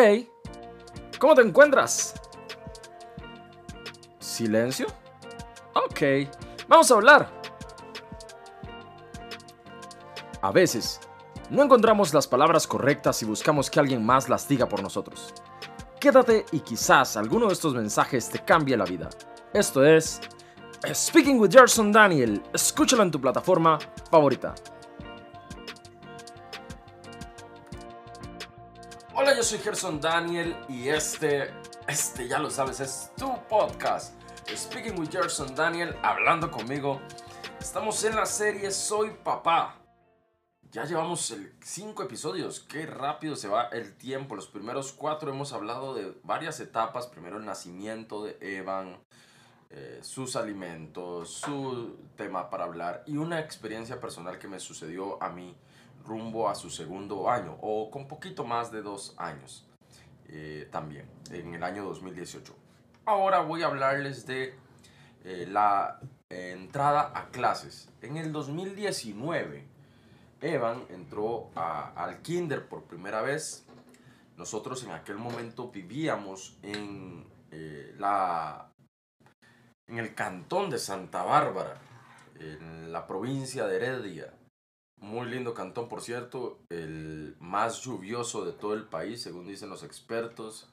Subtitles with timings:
[0.00, 0.30] Hey,
[1.18, 2.14] ¿cómo te encuentras?
[4.20, 4.86] ¿Silencio?
[5.74, 6.30] Ok,
[6.68, 7.32] vamos a hablar.
[10.40, 11.00] A veces,
[11.50, 15.34] no encontramos las palabras correctas y buscamos que alguien más las diga por nosotros.
[15.98, 19.08] Quédate y quizás alguno de estos mensajes te cambie la vida.
[19.52, 20.20] Esto es
[20.94, 22.40] Speaking with Gerson Daniel.
[22.54, 23.80] Escúchalo en tu plataforma
[24.12, 24.54] favorita.
[29.20, 31.50] Hola, yo soy Gerson Daniel y este,
[31.88, 34.14] este ya lo sabes, es tu podcast.
[34.48, 37.00] Speaking with Gerson Daniel, hablando conmigo.
[37.58, 39.74] Estamos en la serie Soy Papá.
[40.70, 44.36] Ya llevamos cinco episodios, qué rápido se va el tiempo.
[44.36, 47.08] Los primeros cuatro hemos hablado de varias etapas.
[47.08, 49.00] Primero el nacimiento de Evan,
[49.70, 55.28] eh, sus alimentos, su tema para hablar y una experiencia personal que me sucedió a
[55.30, 55.56] mí
[56.08, 59.66] rumbo a su segundo año o con poquito más de dos años
[60.28, 62.54] eh, también, en el año 2018.
[63.04, 64.54] Ahora voy a hablarles de
[65.24, 67.90] eh, la entrada a clases.
[68.02, 69.78] En el 2019
[70.40, 73.66] Evan entró al kinder por primera vez.
[74.36, 78.70] Nosotros en aquel momento vivíamos en, eh, la,
[79.88, 81.80] en el cantón de Santa Bárbara,
[82.38, 84.32] en la provincia de Heredia.
[85.00, 89.82] Muy lindo cantón, por cierto, el más lluvioso de todo el país, según dicen los
[89.82, 90.70] expertos.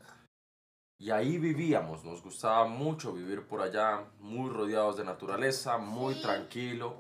[0.98, 6.96] Y ahí vivíamos, nos gustaba mucho vivir por allá, muy rodeados de naturaleza, muy tranquilo.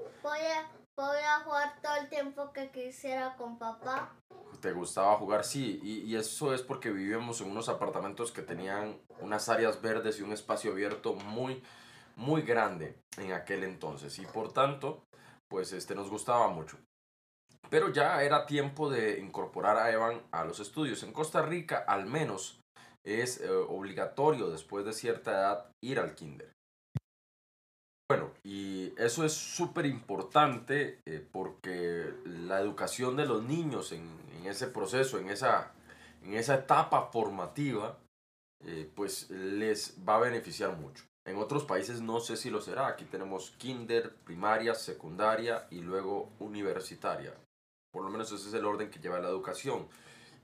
[0.96, 4.14] Podía jugar todo el tiempo que quisiera con papá.
[4.62, 5.44] ¿Te gustaba jugar?
[5.44, 10.24] Sí, y, eso es porque vivíamos en unos apartamentos que tenían unas áreas verdes y
[10.24, 11.62] un espacio abierto muy,
[12.16, 14.18] muy grande en aquel entonces.
[14.20, 15.04] Y por tanto,
[15.50, 16.78] pues este, nos gustaba mucho.
[17.70, 21.04] Pero ya era tiempo de incorporar a Evan a los estudios.
[21.04, 22.60] En Costa Rica, al menos,
[23.06, 26.52] es eh, obligatorio después de cierta edad ir al kinder.
[28.08, 34.08] Bueno, y eso es súper importante eh, porque la educación de los niños en,
[34.46, 35.72] ese proceso, en esa,
[36.22, 37.98] en esa etapa formativa,
[38.64, 41.04] eh, pues les va a beneficiar mucho.
[41.26, 42.88] En otros países no sé si lo será.
[42.88, 47.34] Aquí tenemos kinder, primaria, secundaria y luego universitaria.
[47.96, 49.88] Por lo menos ese es el orden que lleva la educación.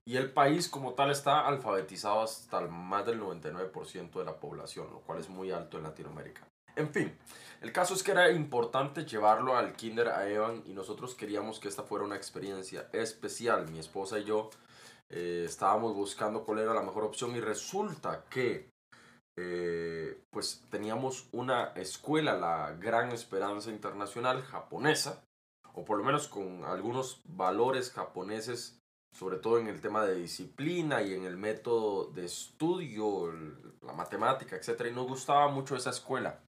[0.06, 5.02] Y el país como tal está alfabetizado hasta más del 99% de la población, lo
[5.02, 6.48] cual es muy alto en Latinoamérica.
[6.78, 7.14] En fin,
[7.60, 11.68] el caso es que era importante llevarlo al kinder a Evan y nosotros queríamos que
[11.68, 13.70] esta fuera una experiencia especial.
[13.70, 14.50] Mi esposa y yo
[15.10, 18.72] eh, estábamos buscando cuál era la mejor opción y resulta que
[19.38, 25.22] eh, pues teníamos una escuela, la Gran Esperanza Internacional japonesa,
[25.74, 28.80] o por lo menos con algunos valores japoneses,
[29.14, 33.32] sobre todo en el tema de disciplina y en el método de estudio,
[33.82, 34.88] la matemática, etc.
[34.90, 36.40] Y nos gustaba mucho esa escuela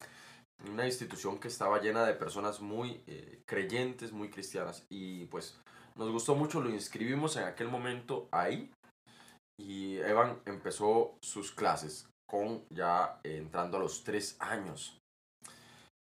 [0.69, 4.85] una institución que estaba llena de personas muy eh, creyentes, muy cristianas.
[4.89, 5.59] Y pues
[5.95, 8.71] nos gustó mucho, lo inscribimos en aquel momento ahí.
[9.59, 14.99] Y Evan empezó sus clases con ya entrando a los tres años.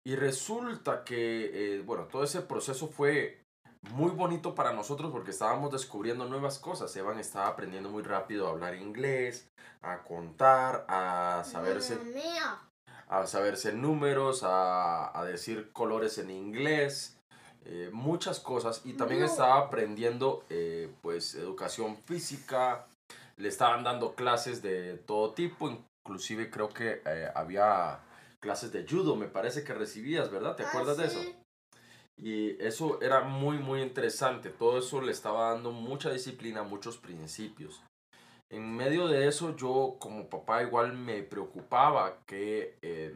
[0.07, 3.41] Y resulta que, eh, bueno, todo ese proceso fue
[3.93, 6.95] muy bonito para nosotros porque estábamos descubriendo nuevas cosas.
[6.95, 9.49] Evan estaba aprendiendo muy rápido a hablar inglés,
[9.81, 11.97] a contar, a saberse
[13.07, 17.17] a saberse números, a, decir colores en inglés,
[17.65, 18.81] eh, muchas cosas.
[18.83, 22.87] Y también estaba aprendiendo eh, pues educación física,
[23.37, 25.69] le estaban dando clases de todo tipo,
[26.03, 27.01] inclusive creo que
[27.35, 27.99] había
[28.39, 30.55] clases de judo, me parece que recibías, ¿verdad?
[30.55, 31.19] ¿Te ah, acuerdas de eso?
[32.17, 34.49] Y eso era muy, muy interesante.
[34.49, 37.83] Todo eso le estaba dando mucha disciplina, muchos principios.
[38.49, 43.15] En medio de eso yo como papá igual me preocupaba que eh,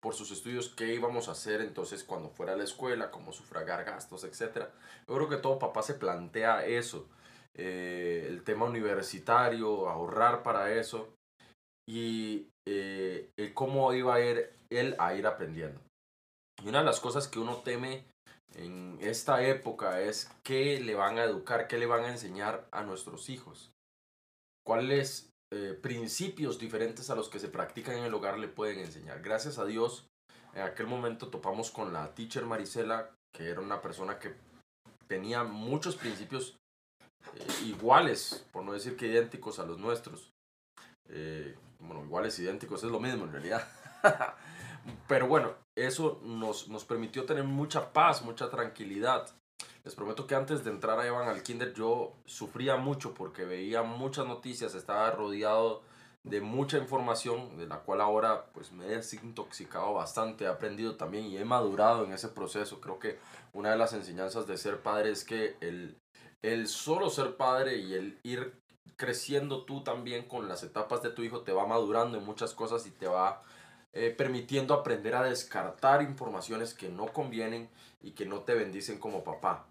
[0.00, 3.84] por sus estudios qué íbamos a hacer entonces cuando fuera a la escuela, cómo sufragar
[3.84, 4.68] gastos, etc.
[5.08, 7.08] Yo creo que todo papá se plantea eso,
[7.54, 11.14] eh, el tema universitario, ahorrar para eso
[11.88, 15.80] y eh, cómo iba a ir él a ir aprendiendo.
[16.62, 18.04] Y una de las cosas que uno teme
[18.54, 22.82] en esta época es qué le van a educar, qué le van a enseñar a
[22.82, 23.70] nuestros hijos
[24.70, 29.20] cuáles eh, principios diferentes a los que se practican en el hogar le pueden enseñar.
[29.20, 30.06] Gracias a Dios,
[30.54, 34.34] en aquel momento topamos con la teacher Marisela, que era una persona que
[35.08, 36.56] tenía muchos principios
[37.34, 40.30] eh, iguales, por no decir que idénticos a los nuestros.
[41.08, 43.66] Eh, bueno, iguales, idénticos, es lo mismo en realidad.
[45.08, 49.28] Pero bueno, eso nos, nos permitió tener mucha paz, mucha tranquilidad.
[49.84, 53.82] Les prometo que antes de entrar a Evan al kinder yo sufría mucho porque veía
[53.82, 55.82] muchas noticias, estaba rodeado
[56.22, 61.26] de mucha información, de la cual ahora pues me he desintoxicado bastante, he aprendido también
[61.26, 62.80] y he madurado en ese proceso.
[62.80, 63.18] Creo que
[63.54, 65.96] una de las enseñanzas de ser padre es que el,
[66.42, 68.52] el solo ser padre y el ir
[68.96, 72.86] creciendo tú también con las etapas de tu hijo te va madurando en muchas cosas
[72.86, 73.42] y te va
[73.92, 77.68] eh, permitiendo aprender a descartar informaciones que no convienen
[78.02, 79.66] y que no te bendicen como papá.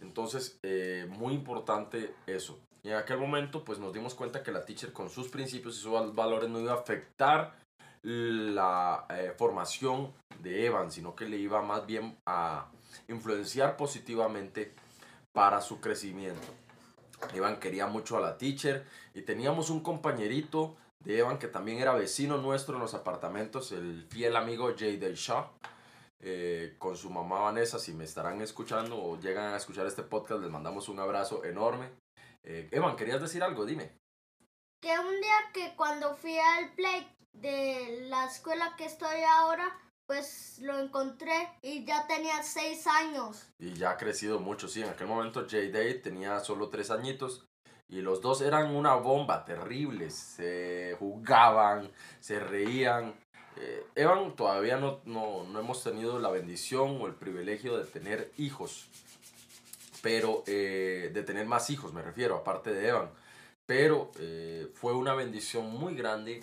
[0.00, 2.58] Entonces, eh, muy importante eso.
[2.82, 5.80] Y en aquel momento, pues nos dimos cuenta que la teacher con sus principios y
[5.80, 7.54] sus valores no iba a afectar
[8.02, 12.68] la eh, formación de Evan, sino que le iba más bien a
[13.08, 14.74] influenciar positivamente
[15.32, 16.48] para su crecimiento.
[17.34, 21.94] Evan quería mucho a la teacher y teníamos un compañerito de Evan que también era
[21.94, 25.46] vecino nuestro en los apartamentos, el fiel amigo Jay Del Shaw.
[26.24, 30.40] Eh, con su mamá Vanessa, si me estarán escuchando o llegan a escuchar este podcast,
[30.40, 31.90] les mandamos un abrazo enorme.
[32.44, 33.64] Eh, Evan, ¿querías decir algo?
[33.66, 33.98] Dime.
[34.80, 39.76] Que un día que cuando fui al play de la escuela que estoy ahora,
[40.12, 43.46] pues lo encontré y ya tenía seis años.
[43.58, 44.82] Y ya ha crecido mucho, sí.
[44.82, 47.46] En aquel momento J-Day tenía solo tres añitos
[47.88, 50.10] y los dos eran una bomba terrible.
[50.10, 53.14] Se jugaban, se reían.
[53.56, 58.32] Eh, Evan todavía no, no, no, hemos tenido la bendición o el privilegio de tener
[58.36, 58.88] hijos,
[60.02, 63.10] pero eh, de tener más hijos me refiero, aparte de Evan.
[63.64, 66.42] Pero eh, fue una bendición muy grande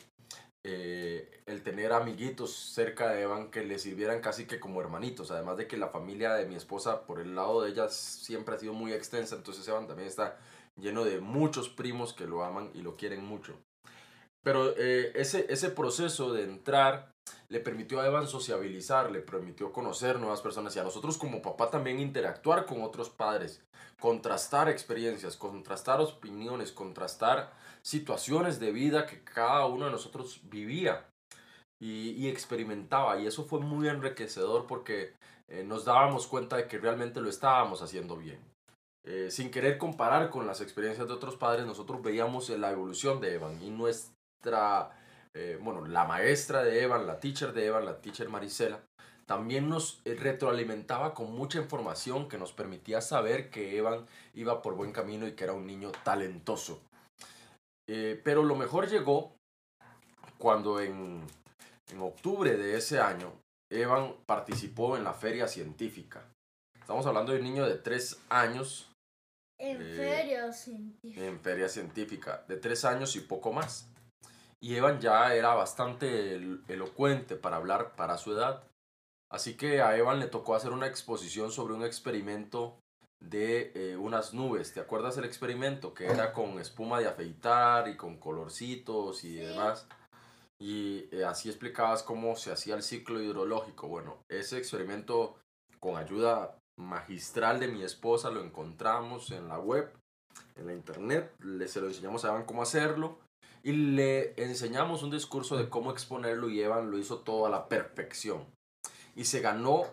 [0.64, 5.68] el tener amiguitos cerca de Evan que le sirvieran casi que como hermanitos, además de
[5.68, 8.94] que la familia de mi esposa por el lado de ella siempre ha sido muy
[8.94, 10.38] extensa, entonces Evan también está
[10.76, 13.58] lleno de muchos primos que lo aman y lo quieren mucho.
[14.44, 17.12] Pero eh, ese, ese proceso de entrar
[17.50, 21.70] le permitió a Evan sociabilizar, le permitió conocer nuevas personas y a nosotros como papá
[21.70, 23.64] también interactuar con otros padres,
[24.00, 27.52] contrastar experiencias, contrastar opiniones, contrastar
[27.82, 31.10] situaciones de vida que cada uno de nosotros vivía
[31.80, 33.20] y, experimentaba.
[33.20, 35.14] Y eso fue muy enriquecedor porque
[35.48, 38.40] eh, nos dábamos cuenta de que realmente lo estábamos haciendo bien.
[39.06, 43.36] Eh, sin querer comparar con las experiencias de otros padres, nosotros veíamos la evolución de
[43.36, 44.92] Evan y nuestra,
[45.36, 48.82] eh, bueno, la maestra de Evan, la teacher de Evan, la teacher Marisela,
[49.26, 54.92] también nos retroalimentaba con mucha información que nos permitía saber que Evan iba por buen
[54.92, 56.82] camino y que era un niño talentoso.
[57.86, 59.36] pero lo mejor llegó
[60.40, 61.28] cuando en
[61.92, 63.34] en octubre de ese año,
[63.72, 66.24] Evan participó en la feria científica.
[66.80, 68.92] Estamos hablando de un niño de tres años.
[69.60, 71.26] En eh, feria científica.
[71.26, 73.89] En feria científica, de tres años y poco más.
[74.62, 76.36] Y Evan ya era bastante
[76.68, 78.64] elocuente para hablar para su edad.
[79.32, 82.80] Así que a Evan le tocó hacer una exposición sobre un experimento
[83.22, 84.74] de eh, unas nubes.
[84.74, 85.94] ¿Te acuerdas el experimento?
[85.94, 89.88] Que era con espuma de afeitar y con colorcitos y demás
[90.62, 93.88] y eh, así explicabas cómo se hacía el ciclo hidrológico.
[93.88, 95.38] Bueno, ese experimento
[95.80, 99.92] con ayuda magistral de mi esposa lo encontramos en la web,
[100.56, 103.18] en la internet, le se lo enseñamos a Evan cómo hacerlo
[103.64, 107.68] y le enseñamos un discurso de cómo exponerlo y Evan lo hizo todo a la
[107.68, 108.46] perfección.
[109.16, 109.86] Y se ganó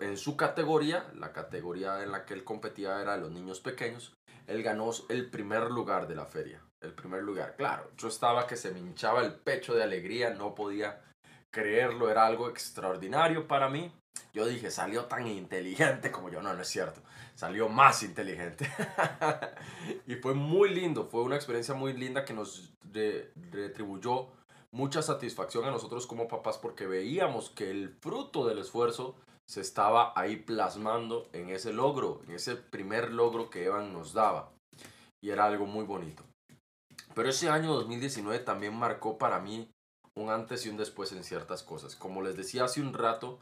[0.00, 4.14] en su categoría, la categoría en la que él competía era de los niños pequeños,
[4.46, 7.56] él ganó el primer lugar de la feria el primer lugar.
[7.56, 11.02] Claro, yo estaba que se me hinchaba el pecho de alegría, no podía
[11.50, 13.92] creerlo, era algo extraordinario para mí.
[14.32, 17.00] Yo dije, salió tan inteligente como yo, no, no es cierto,
[17.34, 18.70] salió más inteligente.
[20.06, 22.72] y fue muy lindo, fue una experiencia muy linda que nos
[23.50, 24.28] retribuyó
[24.72, 29.16] mucha satisfacción a nosotros como papás porque veíamos que el fruto del esfuerzo
[29.48, 34.52] se estaba ahí plasmando en ese logro, en ese primer logro que Evan nos daba.
[35.20, 36.22] Y era algo muy bonito.
[37.14, 39.68] Pero ese año 2019 también marcó para mí
[40.14, 41.96] un antes y un después en ciertas cosas.
[41.96, 43.40] Como les decía hace un rato,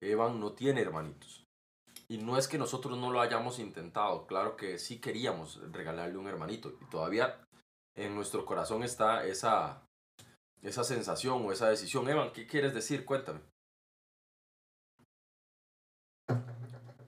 [0.00, 1.44] Evan no tiene hermanitos.
[2.08, 6.28] Y no es que nosotros no lo hayamos intentado, claro que sí queríamos regalarle un
[6.28, 6.76] hermanito.
[6.80, 7.44] Y todavía
[7.96, 9.82] en nuestro corazón está esa,
[10.62, 12.08] esa sensación o esa decisión.
[12.08, 13.04] Evan, ¿qué quieres decir?
[13.04, 13.40] Cuéntame.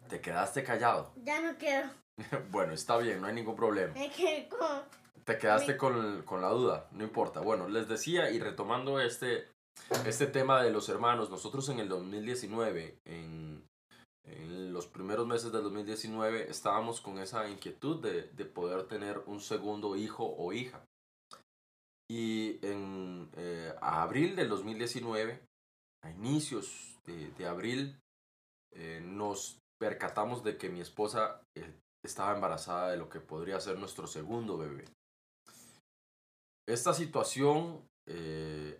[0.08, 1.12] ¿Te quedaste callado?
[1.16, 1.90] Ya no quiero.
[2.50, 3.94] bueno, está bien, no hay ningún problema.
[3.94, 4.48] Es que
[5.24, 7.40] te quedaste con, con, la duda, no importa.
[7.40, 9.50] Bueno, les decía y retomando este,
[10.06, 13.64] este tema de los hermanos, nosotros en el 2019, en,
[14.24, 19.40] en los primeros meses del 2019, estábamos con esa inquietud de, de poder tener un
[19.40, 20.84] segundo hijo o hija.
[22.10, 25.40] Y en eh, abril del 2019,
[26.02, 27.98] a inicios de, de abril,
[28.74, 31.72] eh, nos percatamos de que mi esposa eh,
[32.04, 34.86] estaba embarazada de lo que podría ser nuestro segundo bebé.
[36.66, 37.86] Esta situación,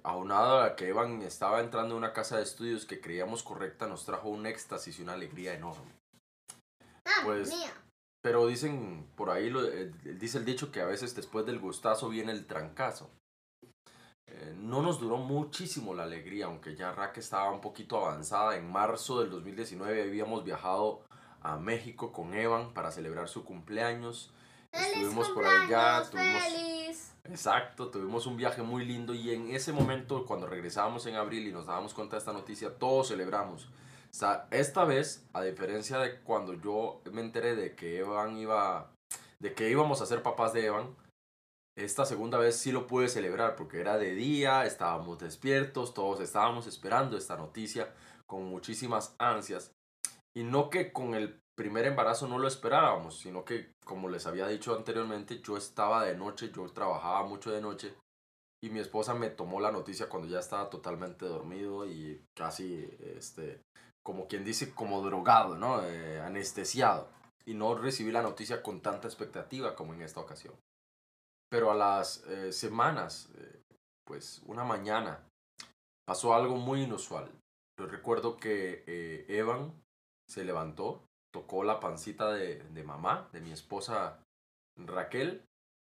[0.03, 4.05] aunada a que Evan estaba entrando en una casa de estudios que creíamos correcta, nos
[4.05, 5.93] trajo un éxtasis y una alegría enorme.
[7.07, 7.53] Ah, Pues-.
[8.23, 12.09] Pero dicen, por ahí lo- eh, dice el dicho que a veces después del gustazo
[12.09, 13.11] viene el trancazo.
[14.31, 18.57] Eh, no nos duró muchísimo la alegría, aunque ya Raque estaba un poquito avanzada.
[18.57, 21.05] En marzo del 2019 habíamos viajado
[21.41, 24.33] a México con Evan para celebrar su cumpleaños.
[24.73, 26.78] ¡Feliz Estuvimos por allá, cumpleaños, tuvimos-!
[27.31, 31.53] Exacto, tuvimos un viaje muy lindo y en ese momento, cuando regresábamos en abril y
[31.53, 33.69] nos dábamos cuenta de esta noticia, todos celebramos.
[34.51, 38.93] Esta vez, a diferencia de cuando yo me enteré de que Evan iba,
[39.41, 40.97] de que íbamos a ser papás de Evan,
[41.77, 46.67] esta segunda vez sí lo pude celebrar porque era de día, estábamos despiertos, todos estábamos
[46.67, 47.95] esperando esta noticia
[48.27, 49.73] con muchísimas ansias.
[50.35, 54.47] Y no que con el primer embarazo no lo esperábamos, sino que, como les había
[54.47, 57.97] dicho anteriormente, yo estaba de noche, yo trabajaba mucho de noche
[58.63, 63.61] y mi esposa me tomó la noticia cuando ya estaba totalmente dormido y casi, este,
[64.05, 65.85] como quien dice, como drogado, ¿no?
[65.85, 67.09] Eh, anestesiado.
[67.45, 70.55] Y no recibí la noticia con tanta expectativa como en esta ocasión.
[71.51, 73.63] Pero a las eh, semanas, eh,
[74.07, 75.27] pues una mañana,
[76.07, 77.29] pasó algo muy inusual.
[77.81, 79.73] Yo recuerdo que eh, Evan
[80.29, 84.23] se levantó, tocó la pancita de, de mamá, de mi esposa
[84.77, 85.45] Raquel,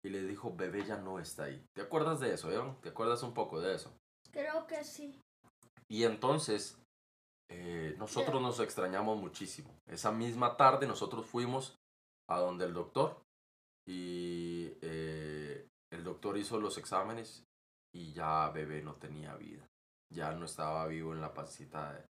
[0.05, 1.65] y le dijo, bebé ya no está ahí.
[1.75, 2.81] ¿Te acuerdas de eso, Evan?
[2.83, 3.91] ¿Te acuerdas un poco de eso?
[4.31, 5.19] Creo que sí.
[5.89, 6.79] Y entonces,
[7.49, 9.75] eh, nosotros nos extrañamos muchísimo.
[9.87, 11.79] Esa misma tarde nosotros fuimos
[12.29, 13.23] a donde el doctor
[13.87, 17.45] y eh, el doctor hizo los exámenes
[17.95, 19.67] y ya bebé no tenía vida.
[20.13, 22.05] Ya no estaba vivo en la pancita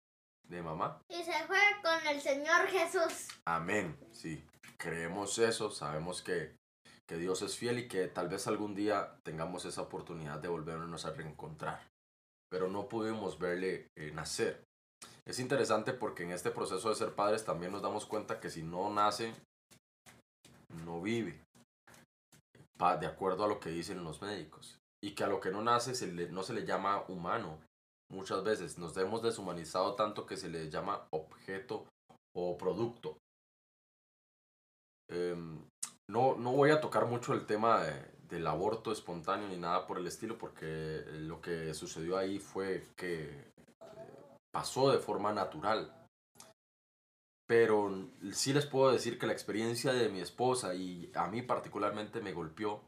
[0.50, 1.01] de, mamá.
[1.09, 3.27] Y se fue con el Señor Jesús.
[3.45, 4.43] Amén, sí.
[4.77, 6.55] Creemos eso, sabemos que,
[7.07, 11.05] que Dios es fiel y que tal vez algún día tengamos esa oportunidad de volvernos
[11.05, 11.81] a reencontrar.
[12.50, 14.63] Pero no pudimos verle eh, nacer.
[15.25, 18.62] Es interesante porque en este proceso de ser padres también nos damos cuenta que si
[18.62, 19.33] no nace,
[20.85, 21.41] no vive.
[23.00, 24.77] De acuerdo a lo que dicen los médicos.
[25.01, 27.57] Y que a lo que no nace se le- no se le llama humano.
[28.13, 31.88] Muchas veces nos hemos deshumanizado tanto que se le llama objeto
[32.36, 33.17] o producto.
[35.10, 35.60] Em,
[36.08, 39.98] no, no voy a tocar mucho el tema de- del aborto espontáneo ni nada por
[39.98, 43.51] el estilo porque lo que sucedió ahí fue que eh,
[44.51, 45.91] pasó de forma natural.
[47.48, 47.91] Pero
[48.32, 52.32] sí les puedo decir que la experiencia de mi esposa y a mí particularmente me
[52.34, 52.82] golpeó.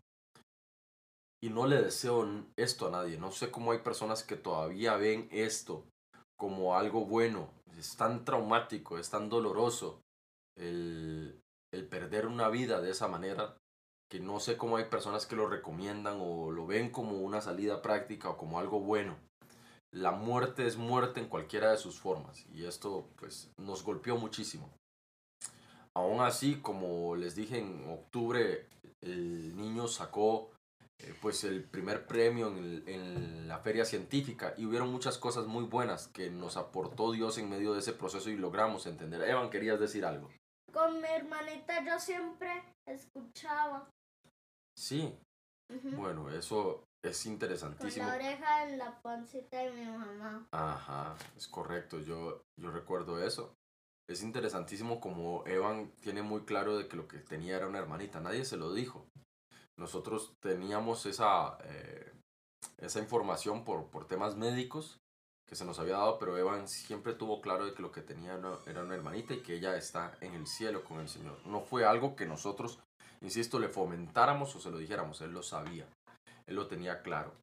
[1.45, 3.19] Y no le deseo esto a nadie.
[3.19, 5.85] No sé cómo hay personas que todavía ven esto
[6.35, 7.51] como algo bueno.
[7.77, 10.01] Es tan traumático, es tan doloroso
[10.55, 11.39] el,
[11.71, 13.57] el perder una vida de esa manera
[14.09, 17.83] que no sé cómo hay personas que lo recomiendan o lo ven como una salida
[17.83, 19.15] práctica o como algo bueno.
[19.91, 24.71] La muerte es muerte en cualquiera de sus formas y esto pues nos golpeó muchísimo.
[25.93, 28.67] Aún así, como les dije en octubre,
[29.01, 30.49] el niño sacó
[31.21, 35.63] pues el primer premio en, el- en la feria científica y hubieron muchas cosas muy
[35.65, 39.21] buenas que nos aportó Dios en medio de ese proceso y logramos entender.
[39.27, 40.29] Evan, querías decir algo.
[40.73, 43.89] Con mi hermanita yo siempre escuchaba.
[44.77, 45.17] Sí,
[45.95, 48.07] bueno, eso es Con interesantísimo.
[48.07, 50.47] la oreja en la pancita de mi mamá.
[50.51, 53.53] Ajá, es correcto, yo, yo recuerdo eso.
[54.09, 58.19] Es interesantísimo como Evan tiene muy claro de que lo que tenía era una hermanita,
[58.19, 59.07] nadie se lo dijo.
[59.77, 62.11] Nosotros teníamos esa, eh,
[62.77, 64.99] esa información por, por temas médicos
[65.47, 68.33] que se nos había dado, pero Evan siempre tuvo claro de que lo que tenía
[68.65, 71.37] era- una hermanita y que ella está en el cielo con el Señor.
[71.45, 72.79] No fue algo que nosotros,
[73.21, 75.87] insisto, le fomentáramos o se lo dijéramos, él lo sabía,
[76.47, 77.33] él lo tenía claro.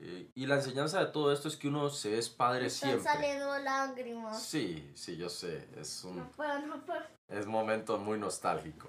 [0.00, 3.12] Eh, y la enseñanza de todo esto es que uno se es padre Están siempre.
[3.12, 4.40] saliendo lágrimas.
[4.40, 7.02] Sí, sí, yo sé, es un, No puedo, no puedo.
[7.28, 8.88] es momento muy nostálgico.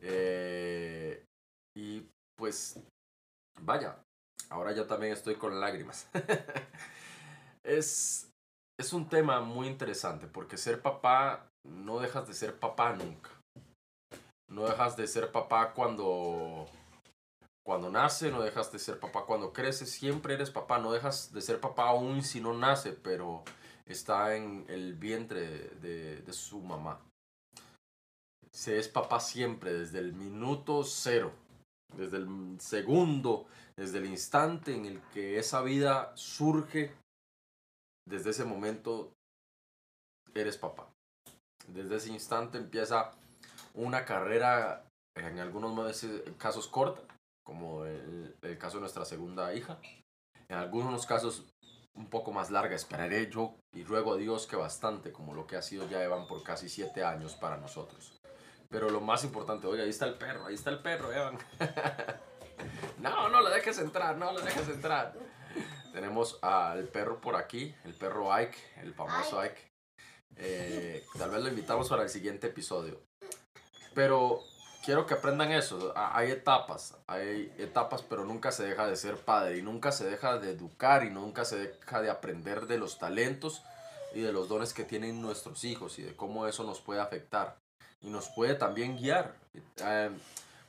[0.00, 1.24] Eh,
[1.78, 2.80] y pues,
[3.60, 4.02] vaya,
[4.50, 6.08] ahora yo también estoy con lágrimas.
[7.62, 8.28] es,
[8.80, 13.30] es un tema muy interesante porque ser papá no dejas de ser papá nunca.
[14.50, 16.66] No dejas de ser papá cuando,
[17.64, 21.42] cuando nace, no dejas de ser papá cuando crece, siempre eres papá, no dejas de
[21.42, 23.44] ser papá aún si no nace, pero
[23.86, 27.00] está en el vientre de, de su mamá.
[28.50, 31.32] Se es papá siempre, desde el minuto cero,
[31.96, 36.94] desde el segundo, desde el instante en el que esa vida surge,
[38.06, 39.12] desde ese momento
[40.34, 40.88] eres papá.
[41.66, 43.12] Desde ese instante empieza
[43.74, 44.84] una carrera,
[45.16, 46.04] en algunos
[46.38, 47.02] casos corta,
[47.44, 49.78] como el, caso de nuestra segunda hija.
[50.48, 51.46] En algunos casos
[51.94, 55.56] un poco más larga, esperaré yo y ruego a Dios que bastante, como lo que
[55.56, 58.17] ha sido ya Evan por casi siete años para nosotros.
[58.70, 61.38] Pero lo más importante, oye, ahí está el perro, ahí está el perro, Evan.
[62.98, 65.14] no, no le dejes entrar, no le dejes entrar.
[65.92, 69.72] Tenemos al perro por aquí, el perro Ike, el famoso Ike.
[70.36, 73.00] Eh, tal vez lo invitamos para el siguiente episodio.
[73.94, 74.42] Pero
[74.84, 75.92] quiero que aprendan eso.
[75.96, 80.38] Hay etapas, hay etapas, pero nunca se deja de ser padre y nunca se deja
[80.38, 83.62] de educar y nunca se deja de aprender de los talentos
[84.14, 87.56] y de los dones que tienen nuestros hijos y de cómo eso nos puede afectar
[88.00, 89.34] y nos puede también guiar.
[89.78, 90.10] Eh,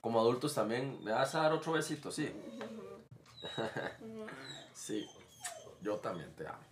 [0.02, 2.12] como adultos también, ¿me vas a dar otro besito?
[2.12, 2.34] Sí.
[4.74, 5.08] sí,
[5.82, 6.64] yo también te amo.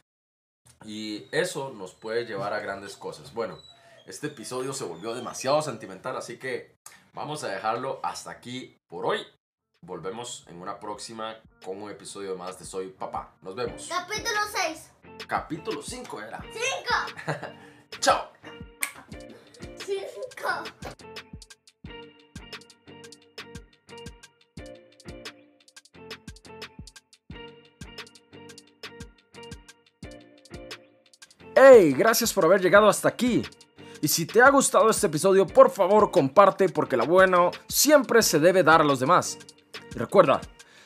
[0.86, 3.34] Y eso nos puede llevar a grandes cosas.
[3.34, 3.58] Bueno,
[4.06, 6.76] este episodio se volvió demasiado sentimental, así que
[7.14, 9.26] vamos a dejarlo hasta aquí por hoy.
[9.86, 13.36] Volvemos en una próxima con un episodio más de Soy Papá.
[13.42, 13.88] Nos vemos.
[13.88, 14.92] Capítulo 6.
[15.28, 16.42] Capítulo 5 era.
[16.42, 17.48] 5.
[18.00, 18.37] Chao.
[20.38, 20.64] 5.
[31.56, 31.94] ¡Hey!
[31.98, 33.44] Gracias por haber llegado hasta aquí.
[34.00, 38.40] Y si te ha gustado este episodio, por favor comparte porque lo bueno siempre se
[38.40, 39.40] debe dar a los demás.
[39.96, 40.40] Y recuerda,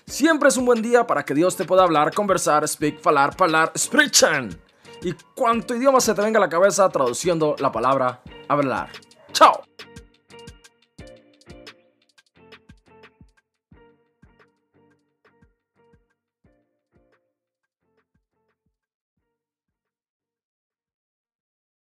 [0.08, 3.74] siempre es un buen día para que Dios te pueda hablar, conversar, speak, falar, palar,
[3.78, 4.62] sprechen.
[5.02, 8.90] Y cuanto idioma se te venga a la cabeza traduciendo la palabra hablar.
[9.34, 9.71] ¡Chao!